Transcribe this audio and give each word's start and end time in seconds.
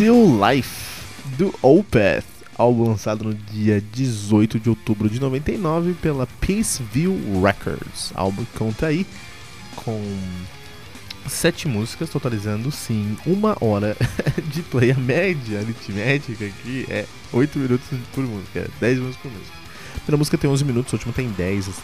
Still 0.00 0.40
Life, 0.40 1.04
do 1.36 1.54
Opeth, 1.60 2.24
álbum 2.56 2.88
lançado 2.88 3.22
no 3.22 3.34
dia 3.34 3.84
18 3.92 4.58
de 4.58 4.70
outubro 4.70 5.10
de 5.10 5.20
99 5.20 5.92
pela 5.92 6.26
Peaceville 6.40 7.38
Records. 7.42 8.10
Álbum 8.14 8.42
que 8.46 8.58
conta 8.58 8.86
aí 8.86 9.06
com 9.76 10.02
sete 11.28 11.68
músicas, 11.68 12.08
totalizando 12.08 12.70
sim 12.70 13.14
uma 13.26 13.54
hora 13.60 13.94
de 14.50 14.62
play. 14.62 14.92
A 14.92 14.94
média 14.94 15.58
aritmética 15.58 16.46
aqui 16.46 16.86
é 16.88 17.04
8 17.30 17.58
minutos 17.58 17.86
por 18.14 18.24
música, 18.24 18.70
10 18.80 19.00
músicas 19.00 19.22
por 19.22 19.30
música. 19.30 19.56
A 20.08 20.16
música 20.16 20.38
tem 20.38 20.48
11 20.48 20.64
minutos, 20.64 20.94
a 20.94 20.96
última 20.96 21.12
tem 21.12 21.28
10, 21.28 21.68
as 21.68 21.76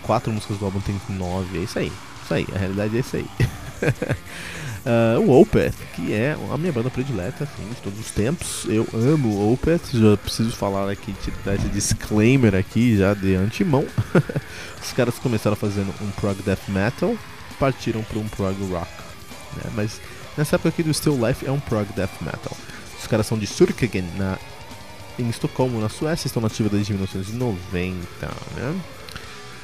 quatro 0.00 0.32
músicas 0.32 0.56
do 0.56 0.64
álbum 0.64 0.80
tem 0.80 0.98
9, 1.06 1.58
é 1.58 1.62
isso 1.64 1.78
aí. 1.78 1.92
Isso 2.24 2.32
aí, 2.32 2.46
a 2.54 2.58
realidade 2.58 2.96
é 2.96 3.00
isso 3.00 3.14
aí. 3.14 3.26
Uh, 4.86 5.20
o 5.20 5.40
Opeth, 5.40 5.74
que 5.94 6.12
é 6.12 6.36
a 6.50 6.56
minha 6.56 6.72
banda 6.72 6.88
predileta 6.88 7.44
assim, 7.44 7.68
de 7.68 7.76
todos 7.76 7.98
os 7.98 8.10
tempos. 8.10 8.64
Eu 8.68 8.86
amo 8.94 9.28
o 9.28 9.52
Opeth, 9.52 9.80
já 9.92 10.16
preciso 10.16 10.52
falar 10.52 10.90
aqui, 10.90 11.14
dar 11.44 11.54
esse 11.54 11.68
disclaimer 11.68 12.54
aqui 12.54 12.96
já 12.96 13.12
de 13.12 13.34
antemão. 13.34 13.84
os 14.82 14.92
caras 14.92 15.18
começaram 15.18 15.56
fazendo 15.56 15.92
um 16.00 16.10
prog 16.12 16.40
death 16.42 16.68
metal, 16.68 17.14
partiram 17.58 18.02
para 18.02 18.18
um 18.18 18.28
prog 18.28 18.56
rock. 18.70 18.90
Né? 19.56 19.70
Mas 19.74 20.00
nessa 20.36 20.56
época 20.56 20.70
aqui 20.70 20.82
do 20.82 20.94
Still 20.94 21.18
Life 21.26 21.44
é 21.44 21.50
um 21.50 21.60
prog 21.60 21.86
death 21.94 22.20
metal. 22.20 22.56
Os 22.98 23.06
caras 23.06 23.26
são 23.26 23.38
de 23.38 23.46
Surkegen, 23.46 24.08
na, 24.16 24.38
em 25.18 25.28
Estocolmo, 25.28 25.80
na 25.80 25.88
Suécia, 25.88 26.28
estão 26.28 26.40
nativos 26.42 26.72
desde 26.72 26.92
1990. 26.92 28.26
Né? 28.56 28.80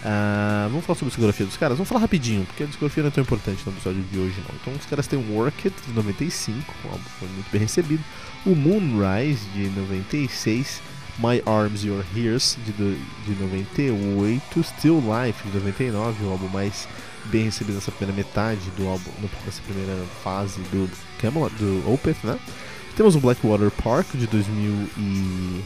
Uh, 0.05 0.69
vamos 0.69 0.85
falar 0.85 0.99
sobre 0.99 1.07
a 1.07 1.09
discografia 1.09 1.47
dos 1.47 1.57
caras? 1.57 1.79
Vamos 1.79 1.89
falar 1.89 2.03
rapidinho, 2.03 2.45
porque 2.45 2.63
a 2.63 2.67
discografia 2.67 3.03
não 3.03 3.09
é 3.09 3.13
tão 3.13 3.23
importante 3.23 3.63
no 3.65 3.73
episódio 3.73 4.03
de 4.03 4.19
hoje 4.19 4.35
não. 4.47 4.55
Então 4.61 4.73
os 4.75 4.85
caras 4.85 5.07
têm 5.07 5.19
o 5.19 5.33
Work 5.33 5.67
It, 5.67 5.75
de 5.87 5.93
95, 5.95 6.75
o 6.85 6.89
álbum 6.89 7.05
foi 7.19 7.29
muito 7.29 7.51
bem 7.51 7.63
recebido. 7.63 8.05
O 8.45 8.55
Moonrise, 8.55 9.47
de 9.55 9.71
96. 9.71 10.83
My 11.17 11.41
Arms, 11.47 11.85
Your 11.85 12.05
Ears, 12.17 12.59
de, 12.67 12.73
de 12.73 13.41
98. 13.41 14.65
Still 14.65 15.01
Life, 15.01 15.49
de 15.49 15.55
99, 15.55 16.25
o 16.25 16.31
álbum 16.33 16.49
mais 16.49 16.89
bem 17.27 17.45
recebido 17.45 17.77
nessa 17.77 17.93
primeira 17.93 18.17
metade 18.17 18.69
do 18.77 18.87
álbum, 18.89 19.11
nessa 19.47 19.63
primeira 19.63 20.05
fase 20.23 20.61
do 20.73 20.91
Camelot, 21.21 21.55
do 21.55 21.91
Opeth, 21.91 22.19
né? 22.25 22.39
Temos 22.97 23.15
o 23.17 23.21
Blackwater 23.21 23.71
Park, 23.71 24.15
de 24.15 24.27
2001. 24.27 25.65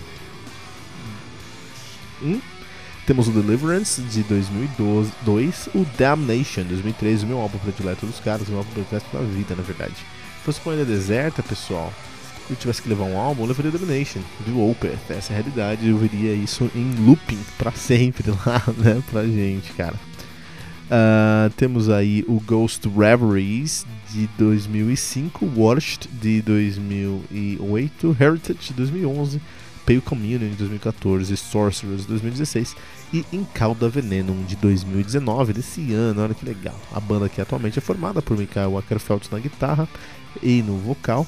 Temos 3.08 3.26
o 3.26 3.30
Deliverance 3.30 4.02
de 4.02 4.22
2002, 4.22 5.70
o 5.74 5.86
Damnation 5.96 6.62
de 6.62 6.68
2003, 6.68 7.22
o 7.22 7.26
meu 7.26 7.38
álbum 7.38 7.56
predileto 7.56 8.04
dos 8.04 8.20
caras, 8.20 8.46
meu 8.50 8.58
álbum 8.58 8.70
predileto 8.70 9.06
da 9.10 9.20
vida, 9.20 9.54
na 9.56 9.62
verdade. 9.62 9.94
Se 9.94 10.44
fosse 10.44 10.60
uma 10.62 10.74
ilha 10.74 10.84
deserta, 10.84 11.42
pessoal, 11.42 11.90
eu 12.50 12.54
tivesse 12.54 12.82
que 12.82 12.88
levar 12.90 13.04
um 13.04 13.16
álbum, 13.16 13.44
eu 13.44 13.48
levaria 13.48 13.70
Domination, 13.70 14.20
do 14.46 14.62
Opeth. 14.62 14.98
Essa 15.08 15.32
é 15.32 15.36
a 15.36 15.40
realidade, 15.40 15.88
eu 15.88 15.96
veria 15.96 16.34
isso 16.34 16.70
em 16.74 17.06
looping 17.06 17.38
pra 17.56 17.72
sempre 17.72 18.30
lá, 18.44 18.62
né, 18.76 19.02
pra 19.10 19.24
gente, 19.24 19.72
cara. 19.72 19.94
Uh, 19.94 21.48
temos 21.56 21.88
aí 21.88 22.26
o 22.28 22.38
Ghost 22.38 22.86
Reveries 22.94 23.86
de 24.10 24.28
2005, 24.36 25.50
Washed 25.56 26.10
de 26.20 26.42
2008, 26.42 28.16
Heritage 28.20 28.68
de 28.68 28.74
2011, 28.74 29.40
Pale 29.88 30.02
Communion 30.02 30.50
de 30.50 30.56
2014, 30.56 31.34
Sorcerers 31.34 32.02
de 32.02 32.08
2016 32.08 32.76
e 33.10 33.24
Encalda 33.32 33.88
Venenum 33.88 34.44
de 34.44 34.54
2019, 34.56 35.54
desse 35.54 35.94
ano, 35.94 36.22
olha 36.22 36.34
que 36.34 36.44
legal. 36.44 36.78
A 36.92 37.00
banda 37.00 37.26
que 37.26 37.40
atualmente 37.40 37.78
é 37.78 37.80
formada 37.80 38.20
por 38.20 38.36
Michael 38.36 38.76
Ackerfeld 38.76 39.26
na 39.32 39.38
guitarra 39.38 39.88
e 40.42 40.62
no 40.62 40.76
vocal. 40.76 41.26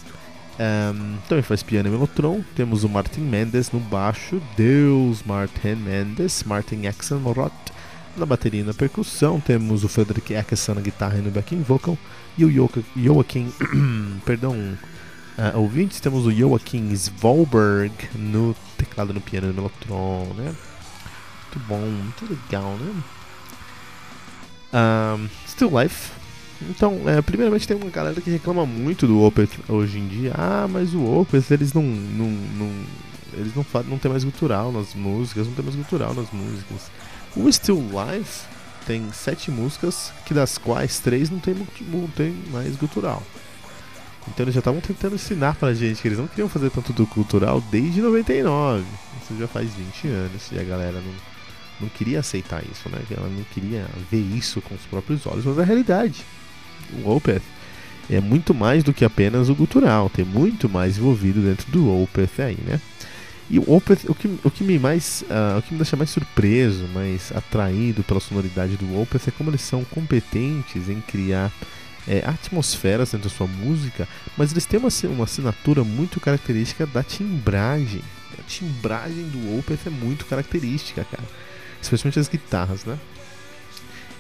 Um, 0.58 1.16
também 1.26 1.42
faz 1.42 1.62
piano 1.62 1.88
e 1.88 1.90
melotron. 1.90 2.42
Temos 2.54 2.84
o 2.84 2.88
Martin 2.90 3.22
Mendes 3.22 3.72
no 3.72 3.80
baixo, 3.80 4.42
Deus 4.58 5.22
Martin 5.24 5.76
Mendes, 5.76 6.44
Martin 6.44 6.86
Axelrod 6.86 7.54
na 8.14 8.26
bateria 8.26 8.60
e 8.60 8.64
na 8.64 8.74
percussão. 8.74 9.40
Temos 9.40 9.84
o 9.84 9.88
Frederick 9.88 10.34
Eckerson 10.34 10.74
na 10.74 10.82
guitarra 10.82 11.16
e 11.16 11.22
no 11.22 11.30
backing 11.30 11.62
vocal 11.62 11.96
e 12.36 12.44
o 12.44 12.70
Joaquim, 12.94 13.50
perdão, 14.26 14.54
uh, 15.38 15.58
ouvintes, 15.58 16.00
temos 16.00 16.26
o 16.26 16.32
Joaquim 16.32 16.92
Svalberg 16.92 17.92
no 18.14 18.54
teclado, 18.76 19.12
no 19.12 19.20
piano 19.20 19.48
no 19.48 19.54
melotron, 19.54 20.32
né? 20.34 20.54
muito 21.50 21.58
bom, 21.66 21.80
muito 21.80 22.30
legal, 22.30 22.76
né? 22.76 23.02
Still 25.48 25.70
Life. 25.80 26.12
Então, 26.62 27.00
é, 27.06 27.20
primeiramente 27.22 27.66
tem 27.66 27.76
uma 27.76 27.90
galera 27.90 28.20
que 28.20 28.30
reclama 28.30 28.66
muito 28.66 29.06
do 29.06 29.22
Opeth 29.22 29.58
hoje 29.68 29.98
em 29.98 30.06
dia. 30.06 30.32
Ah, 30.36 30.68
mas 30.70 30.94
o 30.94 31.02
Opeth 31.02 31.50
eles 31.50 31.72
não, 31.72 31.82
não, 31.82 32.28
não 32.30 32.70
eles 33.32 33.54
não, 33.54 33.64
não 33.84 33.98
tem 33.98 34.10
mais 34.10 34.24
gutural 34.24 34.70
nas 34.70 34.94
músicas, 34.94 35.46
não 35.46 35.54
tem 35.54 35.64
mais 35.64 35.76
gutural 35.76 36.14
nas 36.14 36.30
músicas. 36.30 36.90
O 37.34 37.50
Still 37.50 37.82
Life 37.82 38.44
tem 38.86 39.10
sete 39.12 39.50
músicas, 39.50 40.12
que 40.26 40.34
das 40.34 40.58
quais 40.58 41.00
três 41.00 41.30
não 41.30 41.38
tem, 41.38 41.54
não 41.88 42.08
tem 42.08 42.34
mais 42.50 42.76
gutural. 42.76 43.22
Então 44.28 44.44
eles 44.44 44.54
já 44.54 44.60
estavam 44.60 44.80
tentando 44.80 45.14
ensinar 45.14 45.56
pra 45.56 45.72
gente 45.74 46.00
que 46.00 46.08
eles 46.08 46.18
não 46.18 46.26
queriam 46.26 46.48
fazer 46.48 46.70
tanto 46.70 46.92
do 46.92 47.06
cultural 47.06 47.60
desde 47.70 48.00
99. 48.00 48.84
Isso 49.22 49.38
já 49.38 49.48
faz 49.48 49.70
20 49.74 50.08
anos 50.08 50.50
e 50.52 50.58
a 50.58 50.62
galera 50.62 51.00
não, 51.00 51.14
não 51.80 51.88
queria 51.88 52.20
aceitar 52.20 52.62
isso, 52.70 52.88
né? 52.88 53.00
Ela 53.10 53.28
não 53.28 53.44
queria 53.44 53.86
ver 54.10 54.20
isso 54.20 54.60
com 54.60 54.74
os 54.74 54.82
próprios 54.82 55.26
olhos, 55.26 55.44
mas 55.44 55.58
é 55.58 55.62
a 55.62 55.64
realidade. 55.64 56.24
O 57.02 57.10
Opeth 57.10 57.42
é 58.08 58.20
muito 58.20 58.52
mais 58.52 58.82
do 58.82 58.92
que 58.92 59.04
apenas 59.04 59.48
o 59.48 59.54
gutural, 59.54 60.10
tem 60.10 60.24
muito 60.24 60.68
mais 60.68 60.98
envolvido 60.98 61.40
dentro 61.40 61.70
do 61.70 62.02
Opeth 62.02 62.40
aí, 62.40 62.58
né? 62.66 62.80
E 63.48 63.58
o 63.58 63.72
Opeth, 63.72 64.08
o 64.08 64.14
que, 64.14 64.28
o 64.44 64.50
que 64.50 64.62
me 64.62 64.78
mais, 64.78 65.24
uh, 65.28 65.58
o 65.58 65.62
que 65.62 65.72
me 65.72 65.78
deixa 65.78 65.96
mais 65.96 66.10
surpreso, 66.10 66.86
mais 66.94 67.32
atraído 67.34 68.04
pela 68.04 68.20
sonoridade 68.20 68.76
do 68.76 69.00
Opeth 69.00 69.22
é 69.26 69.30
como 69.32 69.50
eles 69.50 69.62
são 69.62 69.84
competentes 69.84 70.88
em 70.88 71.00
criar 71.00 71.50
é, 72.10 72.22
atmosferas 72.26 73.12
dentro 73.12 73.28
da 73.28 73.34
sua 73.34 73.46
música, 73.46 74.08
mas 74.36 74.50
eles 74.50 74.66
têm 74.66 74.80
uma, 74.80 74.90
uma 75.04 75.24
assinatura 75.24 75.84
muito 75.84 76.20
característica 76.20 76.86
da 76.86 77.02
timbragem. 77.02 78.02
A 78.38 78.42
timbragem 78.42 79.28
do 79.28 79.58
Opeth 79.58 79.86
é 79.86 79.90
muito 79.90 80.26
característica, 80.26 81.04
cara 81.04 81.24
especialmente 81.80 82.18
as 82.18 82.28
guitarras, 82.28 82.84
né? 82.84 82.98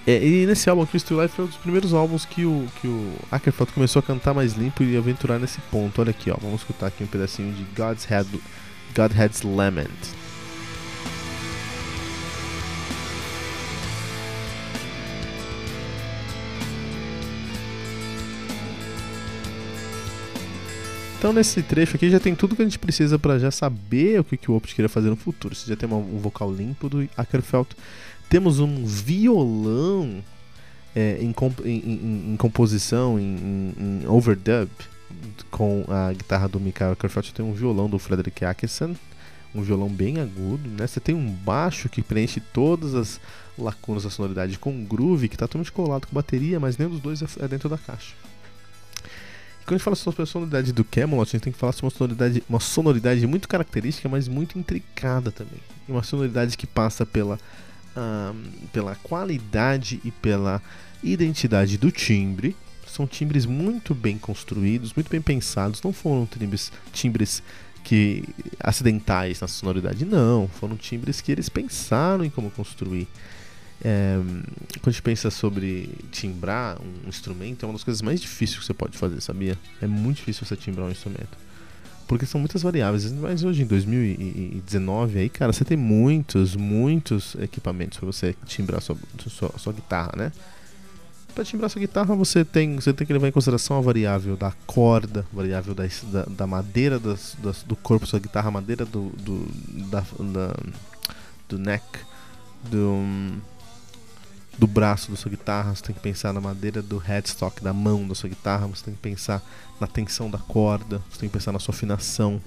É, 0.06 0.24
e 0.24 0.46
nesse 0.46 0.68
álbum 0.70 0.82
aqui, 0.82 0.96
o 0.96 1.00
Still 1.00 1.20
Life 1.22 1.34
foi 1.36 1.44
um 1.44 1.48
dos 1.48 1.58
primeiros 1.58 1.92
álbuns 1.92 2.24
que 2.24 2.44
o, 2.44 2.66
que 2.80 2.88
o 2.88 3.14
Ackerfeld 3.30 3.72
começou 3.72 4.00
a 4.00 4.02
cantar 4.02 4.32
mais 4.32 4.54
limpo 4.54 4.82
e 4.82 4.96
aventurar 4.96 5.38
nesse 5.38 5.60
ponto. 5.70 6.00
Olha 6.00 6.10
aqui, 6.10 6.30
ó. 6.30 6.36
Vamos 6.40 6.62
escutar 6.62 6.86
aqui 6.86 7.04
um 7.04 7.06
pedacinho 7.06 7.52
de 7.52 7.62
God's 7.76 8.04
Head, 8.06 8.28
Godhead's 8.96 9.42
Lament. 9.42 9.90
Então 21.20 21.34
nesse 21.34 21.62
trecho 21.62 21.96
aqui 21.96 22.08
já 22.08 22.18
tem 22.18 22.34
tudo 22.34 22.56
que 22.56 22.62
a 22.62 22.64
gente 22.64 22.78
precisa 22.78 23.18
para 23.18 23.38
já 23.38 23.50
saber 23.50 24.20
o 24.20 24.24
que, 24.24 24.38
que 24.38 24.50
o 24.50 24.54
Opeth 24.56 24.74
queria 24.74 24.88
fazer 24.88 25.10
no 25.10 25.16
futuro. 25.16 25.54
Você 25.54 25.68
já 25.68 25.76
tem 25.76 25.86
um 25.86 26.16
vocal 26.16 26.50
limpo 26.50 26.88
do 26.88 27.06
Ackerfeld, 27.14 27.68
temos 28.30 28.58
um 28.58 28.86
violão 28.86 30.24
é, 30.96 31.18
em, 31.20 31.34
em, 31.66 32.32
em, 32.32 32.36
composição, 32.38 33.20
em, 33.20 33.74
em, 33.78 34.08
overdub, 34.08 34.70
com 35.50 35.84
a 35.88 36.10
guitarra 36.10 36.48
do 36.48 36.58
Michael 36.58 36.92
Ackerfeld, 36.92 37.34
tem 37.34 37.44
um 37.44 37.52
violão 37.52 37.86
do 37.86 37.98
Frederick 37.98 38.42
Ackerson, 38.42 38.96
um 39.54 39.60
violão 39.60 39.90
bem 39.90 40.20
agudo, 40.20 40.70
né? 40.70 40.86
Você 40.86 41.00
tem 41.00 41.14
um 41.14 41.30
baixo 41.30 41.90
que 41.90 42.00
preenche 42.00 42.40
todas 42.40 42.94
as 42.94 43.20
lacunas 43.58 44.04
da 44.04 44.10
sonoridade 44.10 44.58
com 44.58 44.70
um 44.70 44.86
groove 44.86 45.28
que 45.28 45.34
está 45.34 45.46
totalmente 45.46 45.70
colado 45.70 46.06
com 46.06 46.14
bateria, 46.14 46.58
mas 46.58 46.78
nenhum 46.78 46.92
dos 46.92 47.00
dois 47.00 47.20
é, 47.20 47.26
é 47.40 47.46
dentro 47.46 47.68
da 47.68 47.76
caixa 47.76 48.14
quando 49.64 49.74
a 49.74 49.78
gente 49.78 49.84
fala 49.84 49.96
sobre 49.96 50.22
a 50.22 50.26
sonoridade 50.26 50.72
do 50.72 50.84
Camelot, 50.84 51.28
a 51.28 51.32
gente 51.32 51.42
tem 51.42 51.52
que 51.52 51.58
falar 51.58 51.72
sobre 51.72 51.86
uma 51.86 51.90
sonoridade, 51.90 52.42
uma 52.48 52.60
sonoridade 52.60 53.26
muito 53.26 53.48
característica, 53.48 54.08
mas 54.08 54.26
muito 54.28 54.58
intricada 54.58 55.30
também. 55.30 55.60
Uma 55.88 56.02
sonoridade 56.02 56.56
que 56.56 56.66
passa 56.66 57.06
pela, 57.06 57.38
pela 58.72 58.94
qualidade 58.96 60.00
e 60.04 60.10
pela 60.10 60.62
identidade 61.02 61.78
do 61.78 61.90
timbre. 61.90 62.56
São 62.86 63.06
timbres 63.06 63.46
muito 63.46 63.94
bem 63.94 64.18
construídos, 64.18 64.92
muito 64.94 65.08
bem 65.08 65.22
pensados. 65.22 65.80
Não 65.82 65.92
foram 65.92 66.26
timbres, 66.26 66.72
timbres 66.92 67.42
que 67.84 68.24
acidentais 68.58 69.40
na 69.40 69.48
sonoridade, 69.48 70.04
não. 70.04 70.48
Foram 70.48 70.76
timbres 70.76 71.20
que 71.20 71.30
eles 71.30 71.48
pensaram 71.48 72.24
em 72.24 72.30
como 72.30 72.50
construir. 72.50 73.06
É, 73.82 74.16
quando 74.80 74.88
a 74.88 74.90
gente 74.90 75.02
pensa 75.02 75.30
sobre 75.30 75.88
timbrar 76.12 76.76
um 76.80 77.08
instrumento, 77.08 77.64
é 77.64 77.66
uma 77.66 77.72
das 77.72 77.84
coisas 77.84 78.02
mais 78.02 78.20
difíceis 78.20 78.58
que 78.58 78.66
você 78.66 78.74
pode 78.74 78.96
fazer, 78.98 79.20
sabia? 79.20 79.58
É 79.80 79.86
muito 79.86 80.18
difícil 80.18 80.44
você 80.44 80.56
timbrar 80.56 80.86
um 80.86 80.90
instrumento. 80.90 81.38
Porque 82.06 82.26
são 82.26 82.40
muitas 82.40 82.62
variáveis. 82.62 83.10
Mas 83.12 83.44
hoje, 83.44 83.62
em 83.62 83.66
2019, 83.66 85.20
aí, 85.20 85.28
cara, 85.28 85.52
você 85.52 85.64
tem 85.64 85.76
muitos, 85.76 86.56
muitos 86.56 87.36
equipamentos 87.36 87.98
para 87.98 88.06
você 88.06 88.34
timbrar 88.46 88.80
sua, 88.82 88.96
sua, 89.28 89.52
sua 89.56 89.72
guitarra, 89.72 90.12
né? 90.16 90.32
Para 91.32 91.44
timbrar 91.44 91.70
sua 91.70 91.78
guitarra, 91.78 92.14
você 92.16 92.44
tem, 92.44 92.74
você 92.74 92.92
tem 92.92 93.06
que 93.06 93.12
levar 93.12 93.28
em 93.28 93.32
consideração 93.32 93.78
a 93.78 93.80
variável 93.80 94.36
da 94.36 94.52
corda, 94.66 95.24
variável 95.32 95.72
da, 95.72 95.84
da, 96.10 96.24
da 96.24 96.46
madeira 96.46 96.98
das, 96.98 97.36
das, 97.40 97.62
do 97.62 97.76
corpo 97.76 98.04
da 98.04 98.10
sua 98.10 98.18
guitarra, 98.18 98.48
a 98.48 98.50
madeira 98.50 98.84
do, 98.84 99.10
do, 99.10 99.46
da, 99.88 100.00
da, 100.00 100.56
do 101.48 101.58
neck, 101.58 101.84
do 102.68 103.40
do 104.60 104.66
braço 104.66 105.10
da 105.10 105.16
sua 105.16 105.30
guitarra, 105.30 105.74
você 105.74 105.82
tem 105.84 105.94
que 105.94 106.02
pensar 106.02 106.34
na 106.34 106.40
madeira 106.40 106.82
do 106.82 106.98
headstock, 106.98 107.64
da 107.64 107.72
mão 107.72 108.06
da 108.06 108.14
sua 108.14 108.28
guitarra, 108.28 108.66
você 108.66 108.84
tem 108.84 108.92
que 108.92 109.00
pensar 109.00 109.42
na 109.80 109.86
tensão 109.86 110.30
da 110.30 110.36
corda, 110.36 111.00
você 111.10 111.20
tem 111.20 111.30
que 111.30 111.32
pensar 111.32 111.50
na 111.50 111.58
sua 111.58 111.74
afinação, 111.74 112.38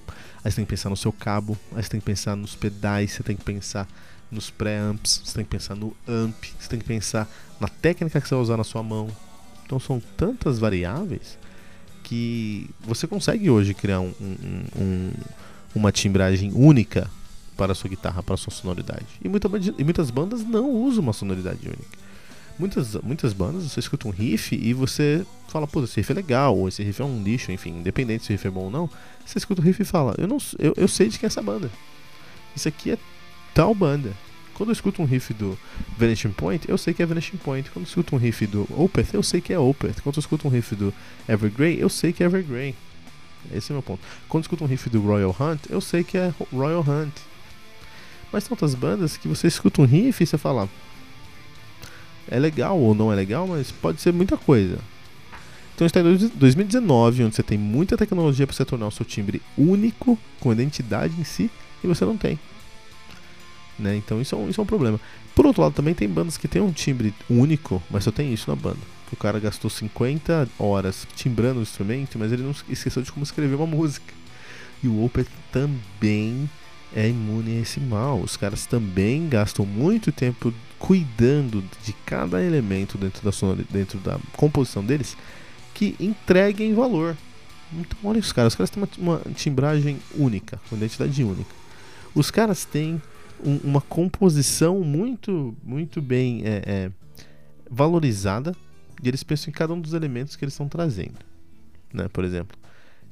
aí 0.44 0.52
você 0.52 0.58
tem 0.58 0.64
que 0.66 0.70
pensar 0.70 0.92
no 0.92 0.96
seu 0.96 1.12
cabo, 1.12 1.58
aí 1.76 1.82
você 1.82 1.90
tem 1.90 2.00
que 2.00 2.06
pensar 2.06 2.36
nos 2.36 2.54
pedais, 2.54 3.14
você 3.14 3.24
tem 3.24 3.36
que 3.36 3.44
pensar 3.44 3.88
nos 4.30 4.52
pré-amps, 4.52 5.24
você 5.26 5.34
tem 5.34 5.44
que 5.44 5.50
pensar 5.50 5.74
no 5.74 5.92
amp, 6.08 6.36
você 6.60 6.70
tem 6.70 6.78
que 6.78 6.86
pensar 6.86 7.28
na 7.60 7.68
técnica 7.68 8.22
que 8.22 8.28
você 8.28 8.36
vai 8.36 8.44
usar 8.44 8.58
na 8.58 8.64
sua 8.64 8.84
mão. 8.84 9.10
Então 9.66 9.80
são 9.80 10.00
tantas 10.16 10.60
variáveis 10.60 11.40
que 12.04 12.70
você 12.82 13.08
consegue 13.08 13.50
hoje 13.50 13.74
criar 13.74 14.02
um, 14.02 14.14
um, 14.22 14.66
um, 14.80 15.12
uma 15.74 15.92
timbragem 15.92 16.52
única 16.54 17.10
para 17.58 17.72
a 17.72 17.76
sua 17.76 17.90
guitarra, 17.90 18.22
para 18.22 18.36
a 18.36 18.38
sua 18.38 18.54
sonoridade. 18.54 19.06
E, 19.20 19.28
muita, 19.28 19.50
e 19.80 19.84
muitas 19.84 20.12
bandas 20.12 20.44
não 20.44 20.70
usam 20.70 21.02
uma 21.02 21.14
sonoridade 21.14 21.68
única. 21.68 22.03
Muitas, 22.58 22.96
muitas 22.96 23.34
bandas 23.34 23.64
você 23.64 23.80
escuta 23.80 24.08
um 24.08 24.12
riff 24.12 24.56
e 24.56 24.74
você 24.74 25.26
fala, 25.48 25.68
pô, 25.68 25.84
esse 25.84 25.98
riff 25.98 26.12
é 26.12 26.16
legal, 26.16 26.56
ou 26.56 26.68
esse 26.68 26.84
riff 26.84 27.02
é 27.02 27.06
um 27.06 27.24
lixo, 27.24 27.52
enfim, 27.52 27.80
independente 27.80 28.26
se 28.26 28.30
o 28.30 28.34
riff 28.34 28.48
é 28.48 28.52
bom 28.52 28.66
ou 28.66 28.72
não, 28.72 28.90
você 29.26 29.40
escuta 29.40 29.62
o 29.62 29.64
riff 29.64 29.82
e 29.82 29.86
fala, 29.86 30.14
eu, 30.18 30.28
não, 30.28 30.38
eu, 30.60 30.74
eu 30.78 30.88
sei 30.88 31.10
de 31.10 31.18
quem 31.18 31.26
é 31.26 31.28
essa 31.28 31.42
banda. 31.42 31.70
Isso 32.56 32.68
aqui 32.68 32.92
é 32.92 32.98
tal 33.54 33.74
banda. 33.74 34.14
Quando 34.54 34.70
eu 34.70 34.74
escuto 34.74 35.02
um 35.02 35.06
riff 35.06 35.34
do 35.34 35.58
Vanishing 35.98 36.32
Point, 36.32 36.70
eu 36.70 36.78
sei 36.78 36.94
que 36.94 37.02
é 37.02 37.06
Vanishing 37.06 37.38
Point. 37.38 37.72
Quando 37.72 37.86
eu 37.86 37.90
escuto 37.90 38.16
um 38.16 38.20
riff 38.20 38.46
do 38.46 38.68
Opeth, 38.70 39.08
eu 39.14 39.24
sei 39.24 39.42
que 39.42 39.52
é 39.52 39.58
Opeth. 39.58 40.02
Quando 40.04 40.18
eu 40.18 40.20
escuto 40.20 40.48
um 40.48 40.52
riff 40.52 40.76
do 40.76 40.94
Evergrey, 41.28 41.80
eu 41.80 41.90
sei 41.90 42.14
que 42.14 42.22
é 42.22 42.28
Evergrey. 42.28 42.76
Esse 43.52 43.72
é 43.72 43.74
o 43.74 43.78
meu 43.78 43.82
ponto. 43.82 44.02
Quando 44.30 44.42
eu 44.42 44.46
escuto 44.46 44.64
um 44.64 44.68
riff 44.68 44.90
do 44.90 45.02
Royal 45.02 45.36
Hunt, 45.40 45.62
eu 45.70 45.82
sei 45.82 46.04
que 46.04 46.18
é 46.18 46.32
Royal 46.52 46.86
Hunt. 46.88 47.14
Mas 48.32 48.44
tem 48.44 48.54
outras 48.54 48.76
bandas 48.76 49.18
que 49.18 49.28
você 49.28 49.48
escuta 49.48 49.82
um 49.82 49.86
riff 49.86 50.24
e 50.24 50.28
você 50.28 50.38
fala, 50.38 50.70
é 52.28 52.40
legal 52.40 52.80
ou 52.80 52.94
não 52.94 53.12
é 53.12 53.16
legal, 53.16 53.48
mas 53.48 53.72
pode 53.72 54.02
ser 54.02 54.14
muita 54.14 54.38
coisa. 54.38 54.78
Então 55.76 55.88
está 55.88 56.00
em 56.00 56.18
2019, 56.36 57.24
onde 57.24 57.36
você 57.36 57.44
tem 57.44 57.58
muita 57.58 57.98
tecnologia 57.98 58.46
para 58.46 58.56
você 58.56 58.64
tornar 58.64 58.88
o 58.88 58.92
seu 58.92 59.06
timbre 59.06 59.42
único, 59.58 60.18
com 60.40 60.52
identidade 60.52 61.20
em 61.20 61.24
si, 61.24 61.50
e 61.84 61.88
você 61.88 62.06
não 62.06 62.16
tem. 62.16 62.40
Né? 63.78 63.96
Então 63.96 64.22
isso 64.22 64.36
é, 64.36 64.38
um, 64.38 64.50
isso 64.50 64.62
é 64.62 64.64
um 64.64 64.68
problema. 64.68 65.00
Por 65.36 65.46
outro 65.46 65.64
lado, 65.64 65.74
também 65.74 65.96
tem 65.96 66.08
bandas 66.08 66.38
que 66.38 66.48
tem 66.48 66.62
um 66.62 66.72
timbre 66.72 67.14
único, 67.28 67.82
mas 67.90 68.04
só 68.04 68.12
tem 68.12 68.32
isso 68.32 68.50
na 68.50 68.56
banda. 68.56 68.80
O 69.12 69.16
cara 69.16 69.40
gastou 69.40 69.70
50 69.70 70.48
horas 70.60 71.08
timbrando 71.16 71.60
o 71.60 71.64
instrumento, 71.64 72.20
mas 72.20 72.32
ele 72.32 72.44
não 72.44 72.54
esqueceu 72.70 73.02
de 73.02 73.12
como 73.12 73.24
escrever 73.24 73.56
uma 73.56 73.66
música. 73.68 74.14
E 74.84 74.88
o 74.88 75.04
Opeth 75.04 75.28
também 75.52 76.50
é 76.96 77.10
imune 77.10 77.58
a 77.58 77.62
esse 77.62 77.80
mal. 77.80 78.20
Os 78.20 78.38
caras 78.38 78.66
também 78.66 79.28
gastam 79.28 79.66
muito 79.66 80.12
tempo 80.12 80.54
cuidando 80.78 81.64
de 81.84 81.94
cada 82.06 82.44
elemento 82.44 82.98
dentro 82.98 83.24
da, 83.24 83.64
dentro 83.70 84.00
da 84.00 84.20
composição 84.34 84.84
deles 84.84 85.18
que 85.74 85.96
entreguem 86.00 86.74
valor. 86.74 87.16
Então, 87.72 87.98
olha 88.04 88.20
os 88.20 88.32
caras, 88.32 88.54
os 88.54 88.58
caras 88.58 88.70
têm 88.70 88.84
uma, 88.84 89.18
uma 89.18 89.34
timbragem 89.34 89.98
única, 90.16 90.60
uma 90.72 90.78
identidade 90.78 91.24
única. 91.24 91.50
Os 92.14 92.30
caras 92.30 92.66
têm 92.66 93.02
um, 93.44 93.58
uma 93.64 93.82
composição 93.82 94.82
muito, 94.82 95.56
muito 95.64 96.02
bem 96.02 96.42
é, 96.46 96.64
é, 96.66 96.92
valorizada 97.70 98.56
e 99.02 99.08
eles 99.08 99.24
pensam 99.24 99.50
em 99.50 99.54
cada 99.54 99.74
um 99.74 99.82
dos 99.82 99.94
elementos 99.94 100.36
que 100.36 100.46
eles 100.46 100.54
estão 100.54 100.68
trazendo. 100.68 101.16
Né? 101.92 102.08
Por 102.08 102.24
exemplo, 102.24 102.58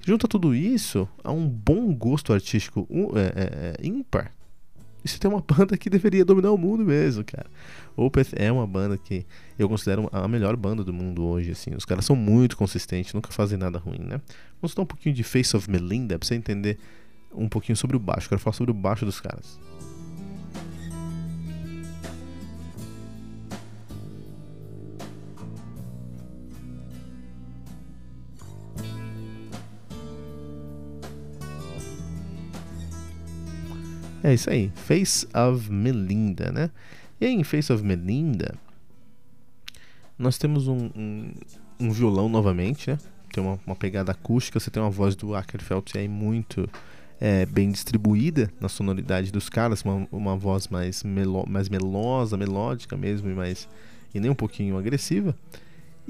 junta 0.05 0.27
tudo 0.27 0.53
isso 0.55 1.07
a 1.23 1.31
um 1.31 1.47
bom 1.47 1.93
gosto 1.93 2.33
artístico 2.33 2.87
um, 2.89 3.17
é, 3.17 3.25
é, 3.35 3.75
é 3.79 3.87
ímpar 3.87 4.33
isso 5.03 5.19
tem 5.19 5.29
uma 5.29 5.41
banda 5.45 5.77
que 5.77 5.89
deveria 5.89 6.23
dominar 6.23 6.51
o 6.51 6.57
mundo 6.57 6.85
mesmo, 6.85 7.23
cara. 7.23 7.47
Opeth 7.95 8.29
é 8.35 8.51
uma 8.51 8.65
banda 8.65 8.97
que 8.97 9.25
eu 9.57 9.67
considero 9.67 10.07
a 10.11 10.27
melhor 10.27 10.55
banda 10.55 10.83
do 10.83 10.93
mundo 10.93 11.23
hoje, 11.23 11.51
assim. 11.51 11.71
Os 11.75 11.85
caras 11.85 12.05
são 12.05 12.15
muito 12.15 12.55
consistentes, 12.55 13.13
nunca 13.13 13.31
fazem 13.31 13.57
nada 13.57 13.79
ruim, 13.79 13.99
né? 13.99 14.21
Vamos 14.61 14.75
dar 14.75 14.83
um 14.83 14.85
pouquinho 14.85 15.13
de 15.13 15.23
Face 15.23 15.55
of 15.55 15.69
Melinda 15.69 16.17
pra 16.17 16.27
você 16.27 16.35
entender 16.35 16.77
um 17.33 17.49
pouquinho 17.49 17.75
sobre 17.75 17.95
o 17.95 17.99
baixo. 17.99 18.29
Quero 18.29 18.39
falar 18.39 18.53
sobre 18.53 18.71
o 18.71 18.73
baixo 18.73 19.05
dos 19.05 19.19
caras. 19.19 19.59
É 34.23 34.33
isso 34.33 34.49
aí, 34.49 34.71
Face 34.75 35.27
of 35.33 35.71
Melinda, 35.71 36.51
né? 36.51 36.69
E 37.19 37.25
aí, 37.25 37.33
em 37.33 37.43
Face 37.43 37.71
of 37.73 37.83
Melinda, 37.83 38.55
nós 40.17 40.37
temos 40.37 40.67
um, 40.67 40.89
um, 40.95 41.33
um 41.79 41.91
violão 41.91 42.29
novamente, 42.29 42.91
né? 42.91 42.97
Tem 43.33 43.43
uma, 43.43 43.59
uma, 43.65 43.75
pegada 43.75 44.11
acústica, 44.11 44.59
você 44.59 44.69
tem 44.69 44.81
uma 44.81 44.91
voz 44.91 45.15
do 45.15 45.33
Ackerfeld 45.35 45.97
aí 45.97 46.07
muito 46.07 46.69
é, 47.19 47.45
bem 47.45 47.71
distribuída 47.71 48.51
na 48.59 48.67
sonoridade 48.67 49.31
dos 49.31 49.49
caras, 49.49 49.81
uma, 49.83 50.07
uma 50.11 50.35
voz 50.35 50.67
mais, 50.67 51.03
melo, 51.03 51.45
mais 51.47 51.69
melosa, 51.69 52.37
melódica 52.37 52.97
mesmo, 52.97 53.29
e, 53.29 53.33
mais, 53.33 53.67
e 54.13 54.19
nem 54.19 54.29
um 54.29 54.35
pouquinho 54.35 54.77
agressiva. 54.77 55.35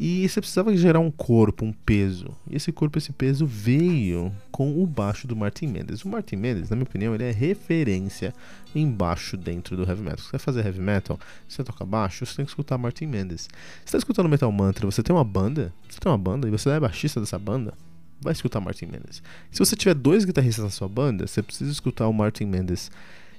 E 0.04 0.28
você 0.28 0.42
precisava 0.42 0.76
gerar 0.76 1.00
um 1.00 1.12
corpo, 1.12 1.64
um 1.64 1.72
peso. 1.72 2.36
E 2.50 2.56
esse 2.56 2.72
corpo, 2.72 2.98
esse 2.98 3.12
peso 3.12 3.46
veio 3.46 4.34
com 4.52 4.82
o 4.82 4.88
baixo 4.88 5.28
do 5.28 5.36
Martin 5.36 5.68
Mendes. 5.68 6.04
O 6.04 6.10
Martin 6.10 6.38
Mendes, 6.38 6.72
na 6.72 6.76
minha 6.76 6.88
opinião, 6.88 7.14
ele 7.14 7.26
é 7.26 7.30
referência 7.30 8.34
em 8.74 8.90
baixo 8.90 9.38
dentro 9.38 9.78
do 9.78 9.88
heavy 9.88 10.02
metal. 10.02 10.18
Se 10.18 10.32
você 10.32 10.40
fazer 10.40 10.66
heavy 10.66 10.80
metal, 10.80 11.20
você 11.48 11.64
toca 11.64 11.86
baixo, 11.86 12.26
você 12.26 12.36
tem 12.36 12.46
que 12.46 12.50
escutar 12.50 12.80
Martin 12.80 13.06
Mendes. 13.06 13.42
Se 13.42 13.50
você 13.50 13.86
está 13.86 13.98
escutando 14.00 14.28
Metal 14.28 14.52
Mantra, 14.52 14.88
você 14.88 15.04
tem 15.04 15.16
uma 15.16 15.24
banda, 15.24 15.72
você 15.88 16.00
tem 16.00 16.12
uma 16.12 16.18
banda 16.18 16.48
e 16.48 16.50
você 16.50 16.72
é 16.72 16.80
baixista 16.80 17.20
dessa 17.20 17.38
banda, 17.38 17.72
vai 18.20 18.34
escutar 18.34 18.60
Martin 18.60 18.88
Mendes. 18.88 19.22
Se 19.52 19.60
você 19.60 19.76
tiver 19.76 19.94
dois 19.94 20.26
guitarristas 20.26 20.66
na 20.66 20.72
sua 20.72 20.90
banda, 20.90 21.28
você 21.28 21.44
precisa 21.44 21.72
escutar 21.72 22.08
o 22.08 22.14
Martin 22.14 22.46
Mendes. 22.46 22.90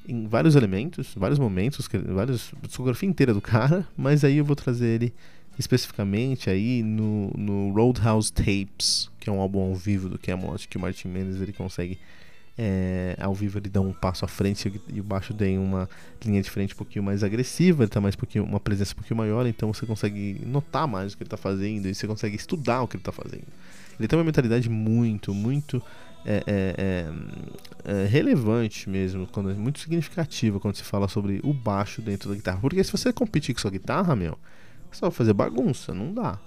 em 0.08 0.28
vários 0.28 0.54
elementos, 0.54 1.12
vários 1.16 1.40
momentos, 1.40 1.88
vários 2.06 2.52
discografia 2.62 3.08
inteira 3.08 3.34
do 3.34 3.40
cara, 3.40 3.84
mas 3.96 4.22
aí 4.22 4.36
eu 4.36 4.44
vou 4.44 4.54
trazer 4.54 4.86
ele 4.86 5.12
especificamente 5.58 6.48
aí 6.48 6.82
no, 6.82 7.30
no 7.36 7.72
Roadhouse 7.72 8.32
Tapes, 8.32 9.10
que 9.20 9.28
é 9.28 9.32
um 9.32 9.40
álbum 9.40 9.60
ao 9.60 9.74
vivo 9.74 10.08
do 10.08 10.18
Camelot 10.18 10.66
que 10.66 10.76
o 10.76 10.80
Martin 10.80 11.08
Mendes 11.08 11.40
ele 11.40 11.52
consegue 11.52 11.98
é, 12.56 13.16
ao 13.18 13.34
vivo 13.34 13.58
ele 13.58 13.68
dá 13.68 13.80
um 13.80 13.92
passo 13.92 14.24
à 14.24 14.28
frente 14.28 14.70
e 14.88 15.00
o 15.00 15.04
baixo 15.04 15.32
tem 15.32 15.58
uma 15.58 15.88
linha 16.24 16.42
de 16.42 16.50
frente 16.50 16.74
um 16.74 16.76
pouquinho 16.76 17.02
mais 17.02 17.24
agressiva, 17.24 17.84
ele 17.84 17.90
tá 17.90 18.00
mais 18.00 18.14
um 18.14 18.18
pouquinho, 18.18 18.44
uma 18.44 18.60
presença 18.60 18.92
um 18.92 18.96
pouquinho 18.96 19.16
maior, 19.16 19.46
então 19.46 19.72
você 19.72 19.86
consegue 19.86 20.40
notar 20.46 20.86
mais 20.86 21.12
o 21.12 21.16
que 21.16 21.22
ele 21.22 21.28
está 21.28 21.36
fazendo 21.36 21.86
e 21.86 21.94
você 21.94 22.06
consegue 22.06 22.36
estudar 22.36 22.82
o 22.82 22.88
que 22.88 22.96
ele 22.96 23.00
está 23.00 23.12
fazendo. 23.12 23.46
Ele 23.98 24.08
tem 24.08 24.18
uma 24.18 24.24
mentalidade 24.24 24.68
muito, 24.68 25.32
muito 25.32 25.82
é, 26.24 26.42
é, 26.46 26.74
é, 27.86 27.92
é, 27.92 28.06
relevante 28.06 28.88
mesmo, 28.88 29.26
quando 29.26 29.50
é 29.50 29.54
muito 29.54 29.80
significativa 29.80 30.60
quando 30.60 30.76
se 30.76 30.84
fala 30.84 31.08
sobre 31.08 31.40
o 31.42 31.52
baixo 31.52 32.02
dentro 32.02 32.28
da 32.28 32.34
guitarra. 32.34 32.58
Porque 32.60 32.82
se 32.82 32.92
você 32.92 33.12
competir 33.12 33.54
com 33.54 33.60
sua 33.60 33.70
guitarra, 33.70 34.14
meu, 34.14 34.38
vai 35.00 35.10
fazer 35.10 35.32
bagunça, 35.32 35.94
não 35.94 36.12
dá. 36.12 36.38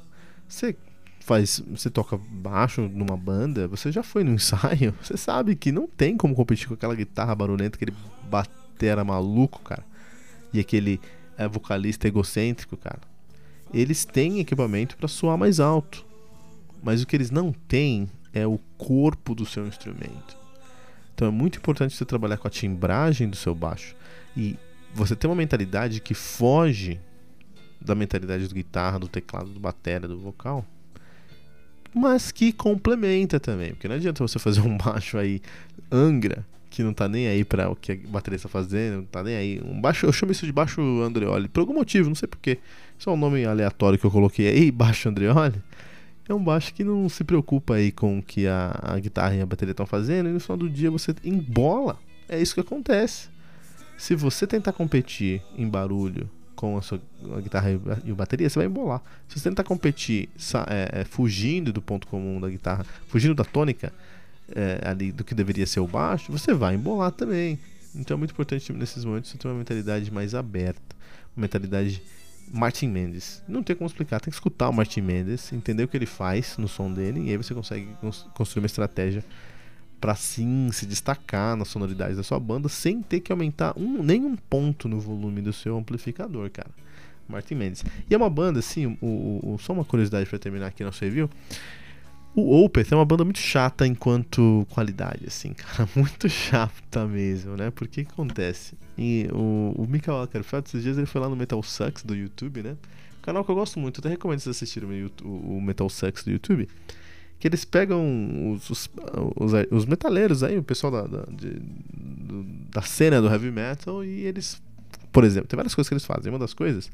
Você 0.48 0.76
faz, 1.20 1.64
você 1.68 1.90
toca 1.90 2.18
baixo 2.18 2.82
numa 2.82 3.18
banda, 3.18 3.68
você 3.68 3.92
já 3.92 4.04
foi 4.04 4.24
no 4.24 4.32
ensaio, 4.34 4.94
você 5.02 5.18
sabe 5.18 5.56
que 5.56 5.72
não 5.72 5.88
tem 5.88 6.16
como 6.16 6.36
competir 6.36 6.68
com 6.68 6.76
aquela 6.76 6.96
guitarra 6.96 7.34
barulhenta, 7.34 7.76
aquele 7.76 7.96
batera 8.30 9.04
maluco, 9.04 9.62
cara. 9.64 9.84
E 10.54 10.60
aquele 10.60 11.02
é, 11.38 11.48
vocalista 11.48 12.08
egocêntrico, 12.08 12.78
cara. 12.78 13.02
Eles 13.74 14.06
têm 14.06 14.40
equipamento 14.40 14.96
para 14.96 15.08
soar 15.08 15.38
mais 15.38 15.60
alto. 15.60 16.06
Mas 16.84 17.02
o 17.02 17.08
que 17.08 17.16
eles 17.16 17.32
não 17.32 17.52
têm 17.52 18.08
é 18.32 18.46
o 18.46 18.60
corpo 18.78 19.34
do 19.34 19.46
seu 19.46 19.66
instrumento. 19.66 20.38
Então 21.14 21.28
é 21.28 21.32
muito 21.32 21.58
importante 21.58 21.96
você 21.96 22.06
trabalhar 22.06 22.38
com 22.38 22.48
a 22.48 22.52
timbragem 22.52 23.30
do 23.30 23.36
seu 23.36 23.56
baixo 23.56 23.96
e 24.36 24.56
você 24.94 25.16
ter 25.16 25.28
uma 25.28 25.36
mentalidade 25.36 26.00
que 26.00 26.14
foge 26.14 27.00
da 27.86 27.96
mentalidade 27.96 28.48
do 28.48 28.54
guitarra, 28.54 29.00
do 29.00 29.08
teclado, 29.08 29.50
do 29.50 29.60
bateria, 29.60 30.08
do 30.08 30.18
vocal 30.18 30.66
mas 31.96 32.30
que 32.30 32.52
complementa 32.52 33.40
também. 33.40 33.70
Porque 33.70 33.88
não 33.88 33.96
adianta 33.96 34.22
você 34.22 34.38
fazer 34.38 34.60
um 34.60 34.76
baixo 34.78 35.18
aí 35.18 35.42
Angra, 35.90 36.46
que 36.70 36.84
não 36.84 36.94
tá 36.94 37.08
nem 37.08 37.28
aí 37.28 37.46
para 37.46 37.70
o 37.70 37.76
que 37.76 37.94
a 37.94 37.98
bateria 38.10 38.36
está 38.36 38.50
fazendo, 38.50 38.98
não 38.98 39.06
tá 39.06 39.24
nem 39.24 39.36
aí. 39.36 39.62
Um 39.64 39.80
baixo, 39.80 40.06
eu 40.06 40.12
chamo 40.12 40.34
isso 40.34 40.46
de 40.46 40.52
baixo 40.52 40.82
Andreoli, 41.02 41.48
por 41.48 41.62
algum 41.62 41.74
motivo, 41.74 42.10
não 42.10 42.16
sei 42.16 42.28
porquê. 42.28 42.60
Só 43.00 43.14
um 43.14 43.18
nome 43.18 43.46
aleatório 43.46 43.98
que 43.98 44.06
eu 44.06 44.12
coloquei 44.12 44.50
aí, 44.50 44.70
baixo 44.72 45.08
Andreoli. 45.08 45.64
É 46.28 46.34
um 46.34 46.44
baixo 46.44 46.74
que 46.74 46.84
não 46.84 47.08
se 47.08 47.24
preocupa 47.24 47.76
aí 47.76 47.92
com 47.92 48.20
o 48.20 48.22
que 48.22 48.46
a, 48.46 48.78
a 48.82 49.00
guitarra 49.00 49.36
e 49.36 49.42
a 49.42 49.46
bateria 49.46 49.72
estão 49.72 49.86
fazendo, 49.86 50.28
e 50.28 50.34
no 50.34 50.40
final 50.40 50.58
do 50.58 50.70
dia 50.70 50.92
você 50.92 51.16
embola. 51.24 51.98
É 52.28 52.42
isso 52.42 52.56
que 52.56 52.60
acontece. 52.60 53.30
Se 53.96 54.16
você 54.16 54.46
tentar 54.46 54.74
competir 54.74 55.42
em 55.56 55.70
barulho 55.70 56.30
com 56.56 56.78
a 56.78 56.82
sua 56.82 57.02
a 57.36 57.42
guitarra 57.42 57.70
e 58.04 58.12
a 58.12 58.16
bateria, 58.16 58.50
você 58.50 58.60
vai 58.60 58.66
embolar. 58.68 59.02
Se 59.28 59.40
você 59.40 59.50
tentar 59.50 59.64
competir 59.64 60.30
é, 60.68 61.02
é, 61.02 61.04
fugindo 61.04 61.74
do 61.74 61.82
ponto 61.82 62.08
comum 62.08 62.40
da 62.40 62.50
guitarra, 62.50 62.86
fugindo 63.08 63.36
da 63.36 63.44
tônica 63.44 63.92
é, 64.56 64.82
ali 64.84 65.12
do 65.12 65.24
que 65.24 65.36
deveria 65.36 65.66
ser 65.66 65.80
o 65.80 65.88
baixo, 65.88 66.32
você 66.32 66.54
vai 66.54 66.76
embolar 66.76 67.12
também. 67.12 67.60
Então 67.96 68.16
é 68.16 68.18
muito 68.18 68.32
importante 68.32 68.72
nesses 68.74 69.06
momentos 69.06 69.32
você 69.32 69.38
ter 69.38 69.48
uma 69.48 69.56
mentalidade 69.56 70.12
mais 70.12 70.36
aberta, 70.36 70.96
uma 71.36 71.42
mentalidade 71.42 72.02
Martin 72.52 72.88
Mendes. 72.88 73.42
Não 73.48 73.64
tem 73.64 73.76
como 73.76 73.88
explicar, 73.88 74.20
tem 74.20 74.30
que 74.30 74.36
escutar 74.36 74.70
o 74.70 74.74
Martin 74.74 75.02
Mendes, 75.02 75.52
entender 75.52 75.84
o 75.84 75.88
que 75.88 75.98
ele 75.98 76.06
faz 76.06 76.58
no 76.58 76.68
som 76.68 76.92
dele 76.92 77.22
e 77.22 77.30
aí 77.30 77.38
você 77.38 77.54
consegue 77.54 77.88
construir 78.34 78.62
uma 78.62 78.68
estratégia 78.68 79.24
para 80.06 80.14
sim 80.14 80.70
se 80.72 80.86
destacar 80.86 81.56
nas 81.56 81.68
sonoridades 81.68 82.16
da 82.16 82.22
sua 82.22 82.40
banda 82.40 82.70
sem 82.70 83.02
ter 83.02 83.22
que 83.22 83.32
aumentar 83.32 83.74
um, 83.76 84.04
nenhum 84.04 84.36
ponto 84.36 84.88
no 84.88 85.00
volume 85.00 85.42
do 85.42 85.52
seu 85.52 85.76
amplificador, 85.76 86.48
cara. 86.52 86.70
Martin 87.28 87.56
Mendes. 87.56 87.84
E 88.08 88.14
é 88.14 88.18
uma 88.18 88.30
banda, 88.30 88.60
assim, 88.60 89.00
o, 89.02 89.40
o, 89.42 89.58
só 89.58 89.74
uma 89.74 89.84
curiosidade 89.84 90.30
para 90.30 90.38
terminar 90.38 90.68
aqui 90.68 90.84
nosso 90.84 91.04
review. 91.04 91.28
O 92.36 92.64
Opeth 92.64 92.90
é 92.92 92.96
uma 92.96 93.04
banda 93.04 93.24
muito 93.24 93.40
chata 93.40 93.88
enquanto 93.88 94.68
qualidade, 94.70 95.26
assim, 95.26 95.54
cara. 95.58 95.90
Muito 95.96 96.30
chata 96.30 97.08
mesmo, 97.08 97.58
né? 97.58 97.72
Porque 97.72 98.06
que 98.06 98.12
acontece? 98.12 98.76
E 98.96 99.28
o, 99.34 99.74
o 99.76 99.88
Michael 99.90 100.22
Ackerfeld, 100.22 100.68
esses 100.68 100.84
dias 100.84 101.00
ele 101.00 101.08
foi 101.08 101.20
lá 101.20 101.28
no 101.28 101.36
Metal 101.36 101.64
Sucks 101.64 102.04
do 102.04 102.16
YouTube, 102.16 102.62
né? 102.62 102.78
Canal 103.24 103.44
que 103.44 103.50
eu 103.50 103.56
gosto 103.56 103.80
muito, 103.80 104.02
até 104.02 104.10
recomendo 104.10 104.40
vocês 104.40 104.56
assistirem 104.56 105.10
o, 105.24 105.28
o 105.28 105.60
Metal 105.60 105.90
Sucks 105.90 106.24
do 106.24 106.30
YouTube 106.30 106.70
que 107.46 107.50
eles 107.50 107.64
pegam 107.64 108.54
os, 108.54 108.72
os, 108.72 108.90
os, 109.36 109.52
os 109.70 109.86
metaleiros 109.86 110.42
aí, 110.42 110.58
o 110.58 110.64
pessoal 110.64 110.92
da, 110.92 111.02
da, 111.04 111.26
de, 111.30 111.62
da 112.72 112.82
cena 112.82 113.22
do 113.22 113.28
heavy 113.28 113.52
metal, 113.52 114.04
e 114.04 114.26
eles, 114.26 114.60
por 115.12 115.24
exemplo, 115.24 115.48
tem 115.48 115.56
várias 115.56 115.76
coisas 115.76 115.88
que 115.88 115.94
eles 115.94 116.06
fazem. 116.06 116.32
Uma 116.32 116.40
das 116.40 116.56
coisas, 116.56 116.90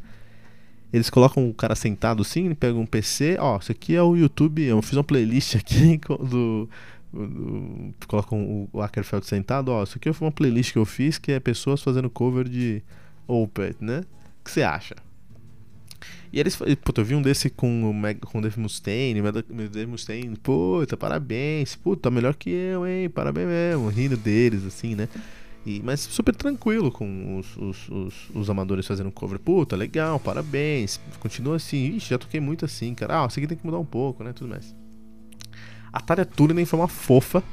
eles 0.91 1.09
colocam 1.09 1.49
o 1.49 1.53
cara 1.53 1.73
sentado 1.73 2.21
assim, 2.21 2.53
pegam 2.53 2.81
um 2.81 2.85
PC, 2.85 3.37
ó, 3.39 3.59
isso 3.59 3.71
aqui 3.71 3.95
é 3.95 4.03
o 4.03 4.13
YouTube, 4.13 4.61
eu 4.61 4.81
fiz 4.81 4.97
uma 4.97 5.05
playlist 5.05 5.55
aqui 5.55 5.97
do. 6.05 6.67
do, 7.13 7.25
do 7.25 7.93
colocam 8.05 8.67
o, 8.73 8.81
Ackerfeld 8.81 9.25
sentado, 9.25 9.71
ó, 9.71 9.83
isso 9.83 9.97
aqui 9.97 10.11
foi 10.11 10.25
uma 10.25 10.33
playlist 10.33 10.73
que 10.73 10.79
eu 10.79 10.85
fiz 10.85 11.17
que 11.17 11.31
é 11.31 11.39
pessoas 11.39 11.81
fazendo 11.81 12.09
cover 12.09 12.49
de 12.49 12.83
Opeth, 13.25 13.77
né? 13.79 14.01
O 14.41 14.43
que 14.43 14.51
você 14.51 14.63
acha? 14.63 14.95
E 16.33 16.39
eles, 16.39 16.57
puta, 16.83 17.01
eu 17.01 17.05
vi 17.05 17.15
um 17.15 17.21
desse 17.21 17.49
com 17.49 17.89
o, 17.89 17.93
Meg, 17.93 18.19
com 18.21 18.39
o 18.39 18.41
Dave 18.41 18.59
Mustaine, 18.59 19.19
o 19.19 19.31
Dave 19.69 19.85
Mustaine, 19.85 20.35
puta, 20.37 20.95
parabéns, 20.95 21.75
puta, 21.75 22.09
melhor 22.09 22.35
que 22.35 22.49
eu, 22.49 22.87
hein, 22.87 23.09
parabéns 23.09 23.47
mesmo, 23.47 23.89
rindo 23.89 24.15
deles, 24.15 24.65
assim, 24.65 24.95
né? 24.95 25.09
E, 25.65 25.81
mas 25.83 25.99
super 25.99 26.33
tranquilo 26.33 26.91
com 26.91 27.37
os, 27.37 27.55
os, 27.55 27.89
os, 27.89 28.29
os, 28.33 28.49
amadores 28.49 28.87
fazendo 28.87 29.11
cover. 29.11 29.37
Puta, 29.37 29.75
legal, 29.75 30.19
parabéns. 30.19 30.99
Continua 31.19 31.57
assim. 31.57 31.95
Ixi, 31.97 32.09
já 32.09 32.17
toquei 32.17 32.39
muito 32.39 32.65
assim, 32.65 32.95
cara. 32.95 33.23
Ah, 33.23 33.27
isso 33.27 33.37
aqui 33.37 33.47
tem 33.47 33.57
que 33.57 33.65
mudar 33.65 33.77
um 33.77 33.85
pouco, 33.85 34.23
né? 34.23 34.33
Tudo 34.33 34.49
mais. 34.49 34.75
A 35.93 35.99
Tarja 35.99 36.25
Turunen 36.25 36.65
foi 36.65 36.79
uma 36.79 36.87
fofa. 36.87 37.43